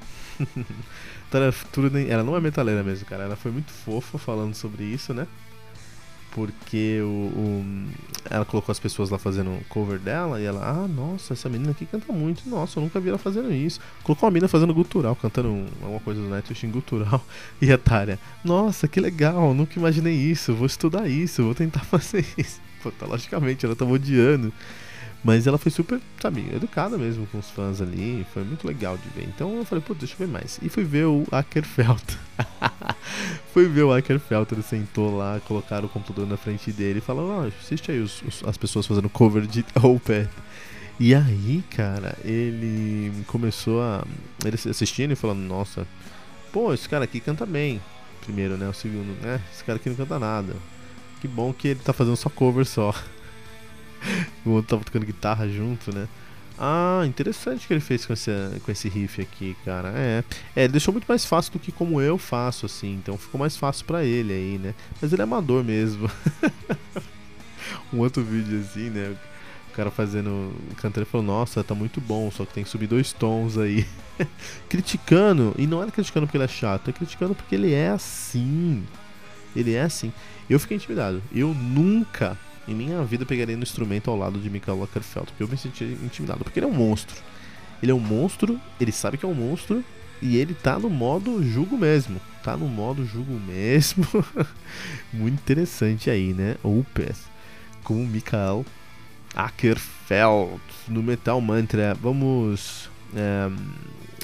Tarja 1.30 1.52
Turunen, 1.70 2.08
ela 2.08 2.24
não 2.24 2.34
é 2.34 2.40
metaleira 2.40 2.82
mesmo, 2.82 3.04
cara. 3.04 3.24
Ela 3.24 3.36
foi 3.36 3.50
muito 3.50 3.70
fofa 3.70 4.16
falando 4.16 4.54
sobre 4.54 4.84
isso, 4.84 5.12
né? 5.12 5.26
Porque 6.38 7.00
o, 7.02 7.06
o, 7.06 7.86
ela 8.30 8.44
colocou 8.44 8.70
as 8.70 8.78
pessoas 8.78 9.10
lá 9.10 9.18
fazendo 9.18 9.58
cover 9.68 9.98
dela 9.98 10.40
e 10.40 10.44
ela, 10.44 10.64
ah, 10.64 10.86
nossa, 10.86 11.32
essa 11.32 11.48
menina 11.48 11.72
aqui 11.72 11.84
canta 11.84 12.12
muito, 12.12 12.48
nossa, 12.48 12.78
eu 12.78 12.84
nunca 12.84 13.00
vi 13.00 13.08
ela 13.08 13.18
fazendo 13.18 13.52
isso. 13.52 13.80
Colocou 14.04 14.28
uma 14.28 14.32
menina 14.32 14.46
fazendo 14.46 14.72
gutural, 14.72 15.16
cantando 15.16 15.48
um, 15.48 15.66
alguma 15.82 16.00
coisa 16.00 16.20
do 16.20 16.28
Nightwish 16.28 16.64
em 16.64 16.70
gutural 16.70 17.24
e 17.60 17.72
a 17.72 17.76
Tária, 17.76 18.20
nossa, 18.44 18.86
que 18.86 19.00
legal, 19.00 19.52
nunca 19.52 19.76
imaginei 19.76 20.14
isso, 20.14 20.54
vou 20.54 20.66
estudar 20.66 21.08
isso, 21.08 21.42
vou 21.42 21.54
tentar 21.54 21.80
fazer 21.84 22.24
isso. 22.36 22.60
Puta, 22.80 23.06
logicamente, 23.06 23.66
ela 23.66 23.74
tava 23.74 23.90
odiando. 23.90 24.52
Mas 25.22 25.46
ela 25.46 25.58
foi 25.58 25.72
super, 25.72 26.00
sabe, 26.20 26.48
educada 26.54 26.96
mesmo 26.96 27.26
com 27.26 27.38
os 27.38 27.50
fãs 27.50 27.80
ali. 27.80 28.24
Foi 28.32 28.44
muito 28.44 28.66
legal 28.66 28.96
de 28.96 29.08
ver. 29.10 29.28
Então 29.28 29.56
eu 29.56 29.64
falei, 29.64 29.82
pô, 29.84 29.92
deixa 29.92 30.14
eu 30.14 30.26
ver 30.26 30.28
mais. 30.28 30.60
E 30.62 30.68
fui 30.68 30.84
ver 30.84 31.06
o 31.06 31.26
Ackerfeld. 31.32 32.04
fui 33.52 33.66
ver 33.66 33.82
o 33.82 33.92
Ackerfeld. 33.92 34.46
Ele 34.52 34.62
sentou 34.62 35.16
lá, 35.16 35.40
colocaram 35.46 35.86
o 35.86 35.88
computador 35.88 36.26
na 36.26 36.36
frente 36.36 36.70
dele 36.70 36.98
e 36.98 37.02
falou: 37.02 37.30
Ó, 37.30 37.42
oh, 37.42 37.46
assiste 37.48 37.90
aí 37.90 38.00
os, 38.00 38.22
os, 38.22 38.44
as 38.44 38.56
pessoas 38.56 38.86
fazendo 38.86 39.08
cover 39.08 39.46
de 39.46 39.64
Opeth. 39.82 40.28
E 41.00 41.14
aí, 41.14 41.62
cara, 41.70 42.16
ele 42.24 43.12
começou 43.26 43.82
a. 43.82 44.04
Ele 44.44 44.54
assistindo 44.54 45.12
e 45.12 45.16
falando: 45.16 45.40
Nossa, 45.40 45.86
pô, 46.52 46.72
esse 46.72 46.88
cara 46.88 47.04
aqui 47.04 47.18
canta 47.18 47.44
bem. 47.44 47.80
Primeiro, 48.20 48.56
né? 48.56 48.68
O 48.68 48.74
segundo, 48.74 49.20
né? 49.20 49.40
Esse 49.52 49.64
cara 49.64 49.78
aqui 49.78 49.88
não 49.88 49.96
canta 49.96 50.18
nada. 50.18 50.54
Que 51.20 51.26
bom 51.26 51.52
que 51.52 51.68
ele 51.68 51.80
tá 51.80 51.92
fazendo 51.92 52.16
só 52.16 52.28
cover 52.28 52.64
só. 52.64 52.94
o 54.44 54.50
outro 54.50 54.70
tava 54.70 54.84
tocando 54.84 55.06
guitarra 55.06 55.48
junto, 55.48 55.94
né? 55.94 56.08
Ah, 56.60 57.04
interessante 57.06 57.64
o 57.64 57.68
que 57.68 57.74
ele 57.74 57.80
fez 57.80 58.04
com 58.04 58.12
esse, 58.12 58.32
com 58.64 58.72
esse 58.72 58.88
riff 58.88 59.22
aqui, 59.22 59.56
cara. 59.64 59.92
É, 59.94 60.24
é, 60.56 60.64
ele 60.64 60.72
deixou 60.72 60.92
muito 60.92 61.06
mais 61.06 61.24
fácil 61.24 61.52
do 61.52 61.58
que 61.60 61.70
como 61.70 62.00
eu 62.00 62.18
faço, 62.18 62.66
assim. 62.66 62.94
Então 62.94 63.16
ficou 63.16 63.38
mais 63.38 63.56
fácil 63.56 63.86
para 63.86 64.04
ele 64.04 64.32
aí, 64.32 64.58
né? 64.58 64.74
Mas 65.00 65.12
ele 65.12 65.22
é 65.22 65.24
amador 65.24 65.62
mesmo. 65.62 66.10
um 67.92 67.98
outro 67.98 68.24
vídeo 68.24 68.60
assim, 68.60 68.90
né? 68.90 69.14
O 69.70 69.76
cara 69.76 69.90
fazendo. 69.92 70.52
Cantando 70.78 71.06
falou: 71.06 71.24
Nossa, 71.24 71.62
tá 71.62 71.76
muito 71.76 72.00
bom, 72.00 72.28
só 72.32 72.44
que 72.44 72.54
tem 72.54 72.64
que 72.64 72.70
subir 72.70 72.88
dois 72.88 73.12
tons 73.12 73.56
aí. 73.56 73.86
criticando, 74.68 75.54
e 75.56 75.64
não 75.64 75.80
é 75.80 75.88
criticando 75.92 76.26
porque 76.26 76.36
ele 76.36 76.44
é 76.44 76.48
chato, 76.48 76.90
é 76.90 76.92
criticando 76.92 77.36
porque 77.36 77.54
ele 77.54 77.72
é 77.72 77.90
assim. 77.90 78.84
Ele 79.54 79.74
é 79.74 79.82
assim. 79.82 80.12
Eu 80.50 80.58
fiquei 80.58 80.76
intimidado. 80.76 81.22
Eu 81.32 81.54
nunca 81.54 82.36
em 82.68 82.74
minha 82.74 83.02
vida 83.02 83.24
pegaria 83.24 83.56
no 83.56 83.62
instrumento 83.62 84.10
ao 84.10 84.16
lado 84.16 84.38
de 84.38 84.50
Michael 84.50 84.78
Lockerfeld, 84.78 85.28
porque 85.28 85.42
eu 85.42 85.48
me 85.48 85.56
senti 85.56 85.84
intimidado, 85.84 86.44
porque 86.44 86.58
ele 86.58 86.66
é 86.66 86.68
um 86.68 86.74
monstro. 86.74 87.16
Ele 87.82 87.92
é 87.92 87.94
um 87.94 88.00
monstro, 88.00 88.60
ele 88.80 88.92
sabe 88.92 89.16
que 89.16 89.24
é 89.24 89.28
um 89.28 89.34
monstro, 89.34 89.84
e 90.20 90.36
ele 90.36 90.54
tá 90.54 90.78
no 90.78 90.90
modo 90.90 91.42
jugo 91.42 91.76
mesmo. 91.76 92.20
Tá 92.42 92.56
no 92.56 92.68
modo 92.68 93.06
jugo 93.06 93.32
mesmo. 93.40 94.04
Muito 95.12 95.34
interessante 95.34 96.10
aí, 96.10 96.32
né? 96.34 96.56
Opeth 96.62 97.16
com 97.84 97.94
Michael 98.04 98.66
Ackerfeld 99.34 100.60
no 100.88 101.02
Metal 101.02 101.40
Mantra. 101.40 101.94
Vamos 101.94 102.90
É, 103.14 103.48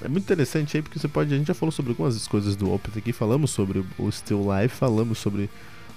é, 0.05 0.09
muito 0.09 0.25
interessante 0.25 0.77
aí 0.77 0.83
porque 0.83 0.99
você 0.99 1.09
pode. 1.09 1.33
A 1.33 1.39
gente 1.39 1.47
já 1.47 1.55
falou 1.55 1.71
sobre 1.71 1.93
algumas 1.93 2.27
coisas 2.27 2.57
do 2.57 2.73
Opeth 2.73 2.99
aqui, 2.99 3.13
falamos 3.13 3.51
sobre 3.51 3.85
o 3.99 4.11
Still 4.11 4.47
Life, 4.53 4.75
falamos 4.77 5.19
sobre 5.19 5.49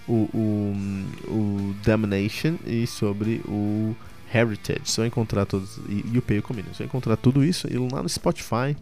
o, 0.08 0.30
o, 0.34 1.32
o 1.32 1.76
Damnation 1.84 2.58
e 2.66 2.88
sobre 2.88 3.42
o 3.46 3.96
Heritage. 4.34 4.82
Você 4.86 5.02
vai 5.02 5.08
encontrar 5.08 5.46
todos. 5.46 5.78
E, 5.90 6.04
e 6.14 6.18
o 6.18 6.22
Pay 6.22 6.42
Community. 6.42 6.76
Você 6.76 6.84
vai 6.84 6.88
encontrar 6.88 7.18
tudo 7.18 7.44
isso 7.44 7.68
e 7.68 7.78
lá 7.78 8.02
no 8.02 8.10
Spotify. 8.10 8.76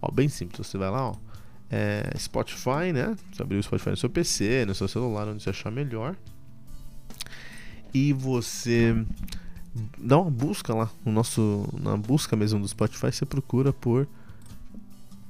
Ó, 0.00 0.10
bem 0.10 0.28
simples. 0.28 0.66
Você 0.66 0.78
vai 0.78 0.90
lá, 0.90 1.10
ó. 1.10 1.14
É, 1.70 2.10
Spotify, 2.18 2.92
né? 2.92 3.16
Você 3.32 3.42
abrir 3.42 3.58
o 3.58 3.62
Spotify 3.62 3.90
no 3.90 3.96
seu 3.96 4.10
PC, 4.10 4.64
no 4.66 4.74
seu 4.74 4.88
celular, 4.88 5.28
onde 5.28 5.42
você 5.42 5.50
achar 5.50 5.70
melhor. 5.70 6.16
E 7.92 8.12
você 8.12 8.94
dá 9.98 10.18
uma 10.18 10.30
busca 10.30 10.74
lá 10.74 10.90
no 11.04 11.12
nosso 11.12 11.68
na 11.80 11.96
busca 11.96 12.36
mesmo 12.36 12.60
do 12.60 12.66
Spotify, 12.66 13.12
você 13.12 13.24
procura 13.24 13.72
por 13.72 14.08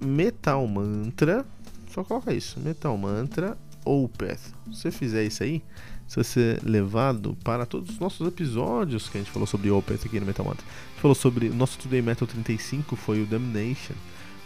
Metal 0.00 0.66
Mantra, 0.66 1.44
só 1.92 2.02
coloca 2.02 2.32
isso, 2.32 2.58
Metal 2.60 2.96
Mantra 2.96 3.56
Opeth. 3.84 4.38
Se 4.72 4.82
você 4.82 4.90
fizer 4.90 5.24
isso 5.24 5.42
aí, 5.42 5.62
você 6.06 6.24
ser 6.24 6.62
levado 6.64 7.36
para 7.44 7.64
todos 7.64 7.90
os 7.90 7.98
nossos 7.98 8.26
episódios 8.26 9.08
que 9.08 9.18
a 9.18 9.20
gente 9.20 9.30
falou 9.30 9.46
sobre 9.46 9.70
Opeth 9.70 10.00
aqui 10.04 10.18
no 10.18 10.26
Metal 10.26 10.44
Mantra. 10.44 10.64
A 10.66 10.90
gente 10.90 11.00
falou 11.00 11.14
sobre 11.14 11.48
nosso 11.50 11.78
Today 11.78 12.02
Metal 12.02 12.26
35 12.26 12.96
foi 12.96 13.22
o 13.22 13.26
Damnation. 13.26 13.94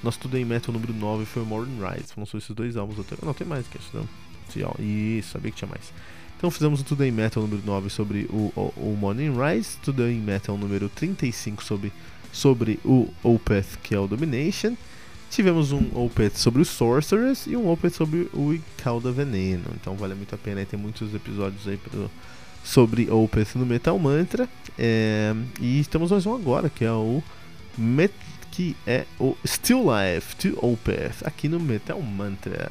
Nosso 0.02 0.18
Today 0.18 0.44
Metal 0.44 0.72
número 0.72 0.92
9 0.92 1.24
foi 1.24 1.42
o 1.42 1.46
Modern 1.46 1.72
Rise. 1.82 2.12
Falamos 2.12 2.28
sobre 2.28 2.44
esses 2.44 2.54
dois 2.54 2.76
álbuns. 2.76 2.98
Não, 3.22 3.32
tem 3.32 3.46
mais 3.46 3.66
que 3.66 3.78
não. 3.94 4.06
Isso, 4.78 5.30
sabia 5.30 5.50
que 5.50 5.56
tinha 5.56 5.68
mais. 5.68 5.92
Então 6.36 6.50
fizemos 6.50 6.82
o 6.82 6.84
Today 6.84 7.10
Metal 7.10 7.42
número 7.42 7.62
9 7.64 7.88
sobre 7.88 8.26
o, 8.28 8.52
o, 8.54 8.74
o 8.76 8.96
Morning 9.00 9.32
Rise, 9.34 9.78
Today 9.78 10.14
Metal 10.14 10.58
número 10.58 10.90
35 10.90 11.64
sobre, 11.64 11.90
sobre 12.30 12.78
o 12.84 13.08
Opeth, 13.22 13.78
que 13.82 13.94
é 13.94 13.98
o 13.98 14.06
Domination. 14.06 14.76
Tivemos 15.34 15.72
um 15.72 15.90
Opeth 15.94 16.36
sobre 16.36 16.62
o 16.62 16.64
Sorceress 16.64 17.50
e 17.50 17.56
um 17.56 17.68
Opeth 17.68 17.90
sobre 17.90 18.30
o 18.32 18.56
Calda 18.76 19.10
Veneno. 19.10 19.64
Então 19.74 19.96
vale 19.96 20.14
muito 20.14 20.32
a 20.32 20.38
pena, 20.38 20.64
tem 20.64 20.78
muitos 20.78 21.12
episódios 21.12 21.66
aí 21.66 21.76
pro, 21.76 22.08
sobre 22.62 23.10
Opeth 23.10 23.56
no 23.56 23.66
Metal 23.66 23.98
Mantra. 23.98 24.48
É, 24.78 25.34
e 25.60 25.84
temos 25.90 26.12
mais 26.12 26.24
um 26.24 26.36
agora, 26.36 26.70
que 26.70 26.84
é 26.84 26.92
o 26.92 27.20
Met, 27.76 28.14
que 28.52 28.76
é 28.86 29.06
o 29.18 29.36
Still 29.44 29.86
Life 29.90 30.36
to 30.36 30.56
Opeth, 30.64 31.24
aqui 31.24 31.48
no 31.48 31.58
Metal 31.58 32.00
Mantra. 32.00 32.70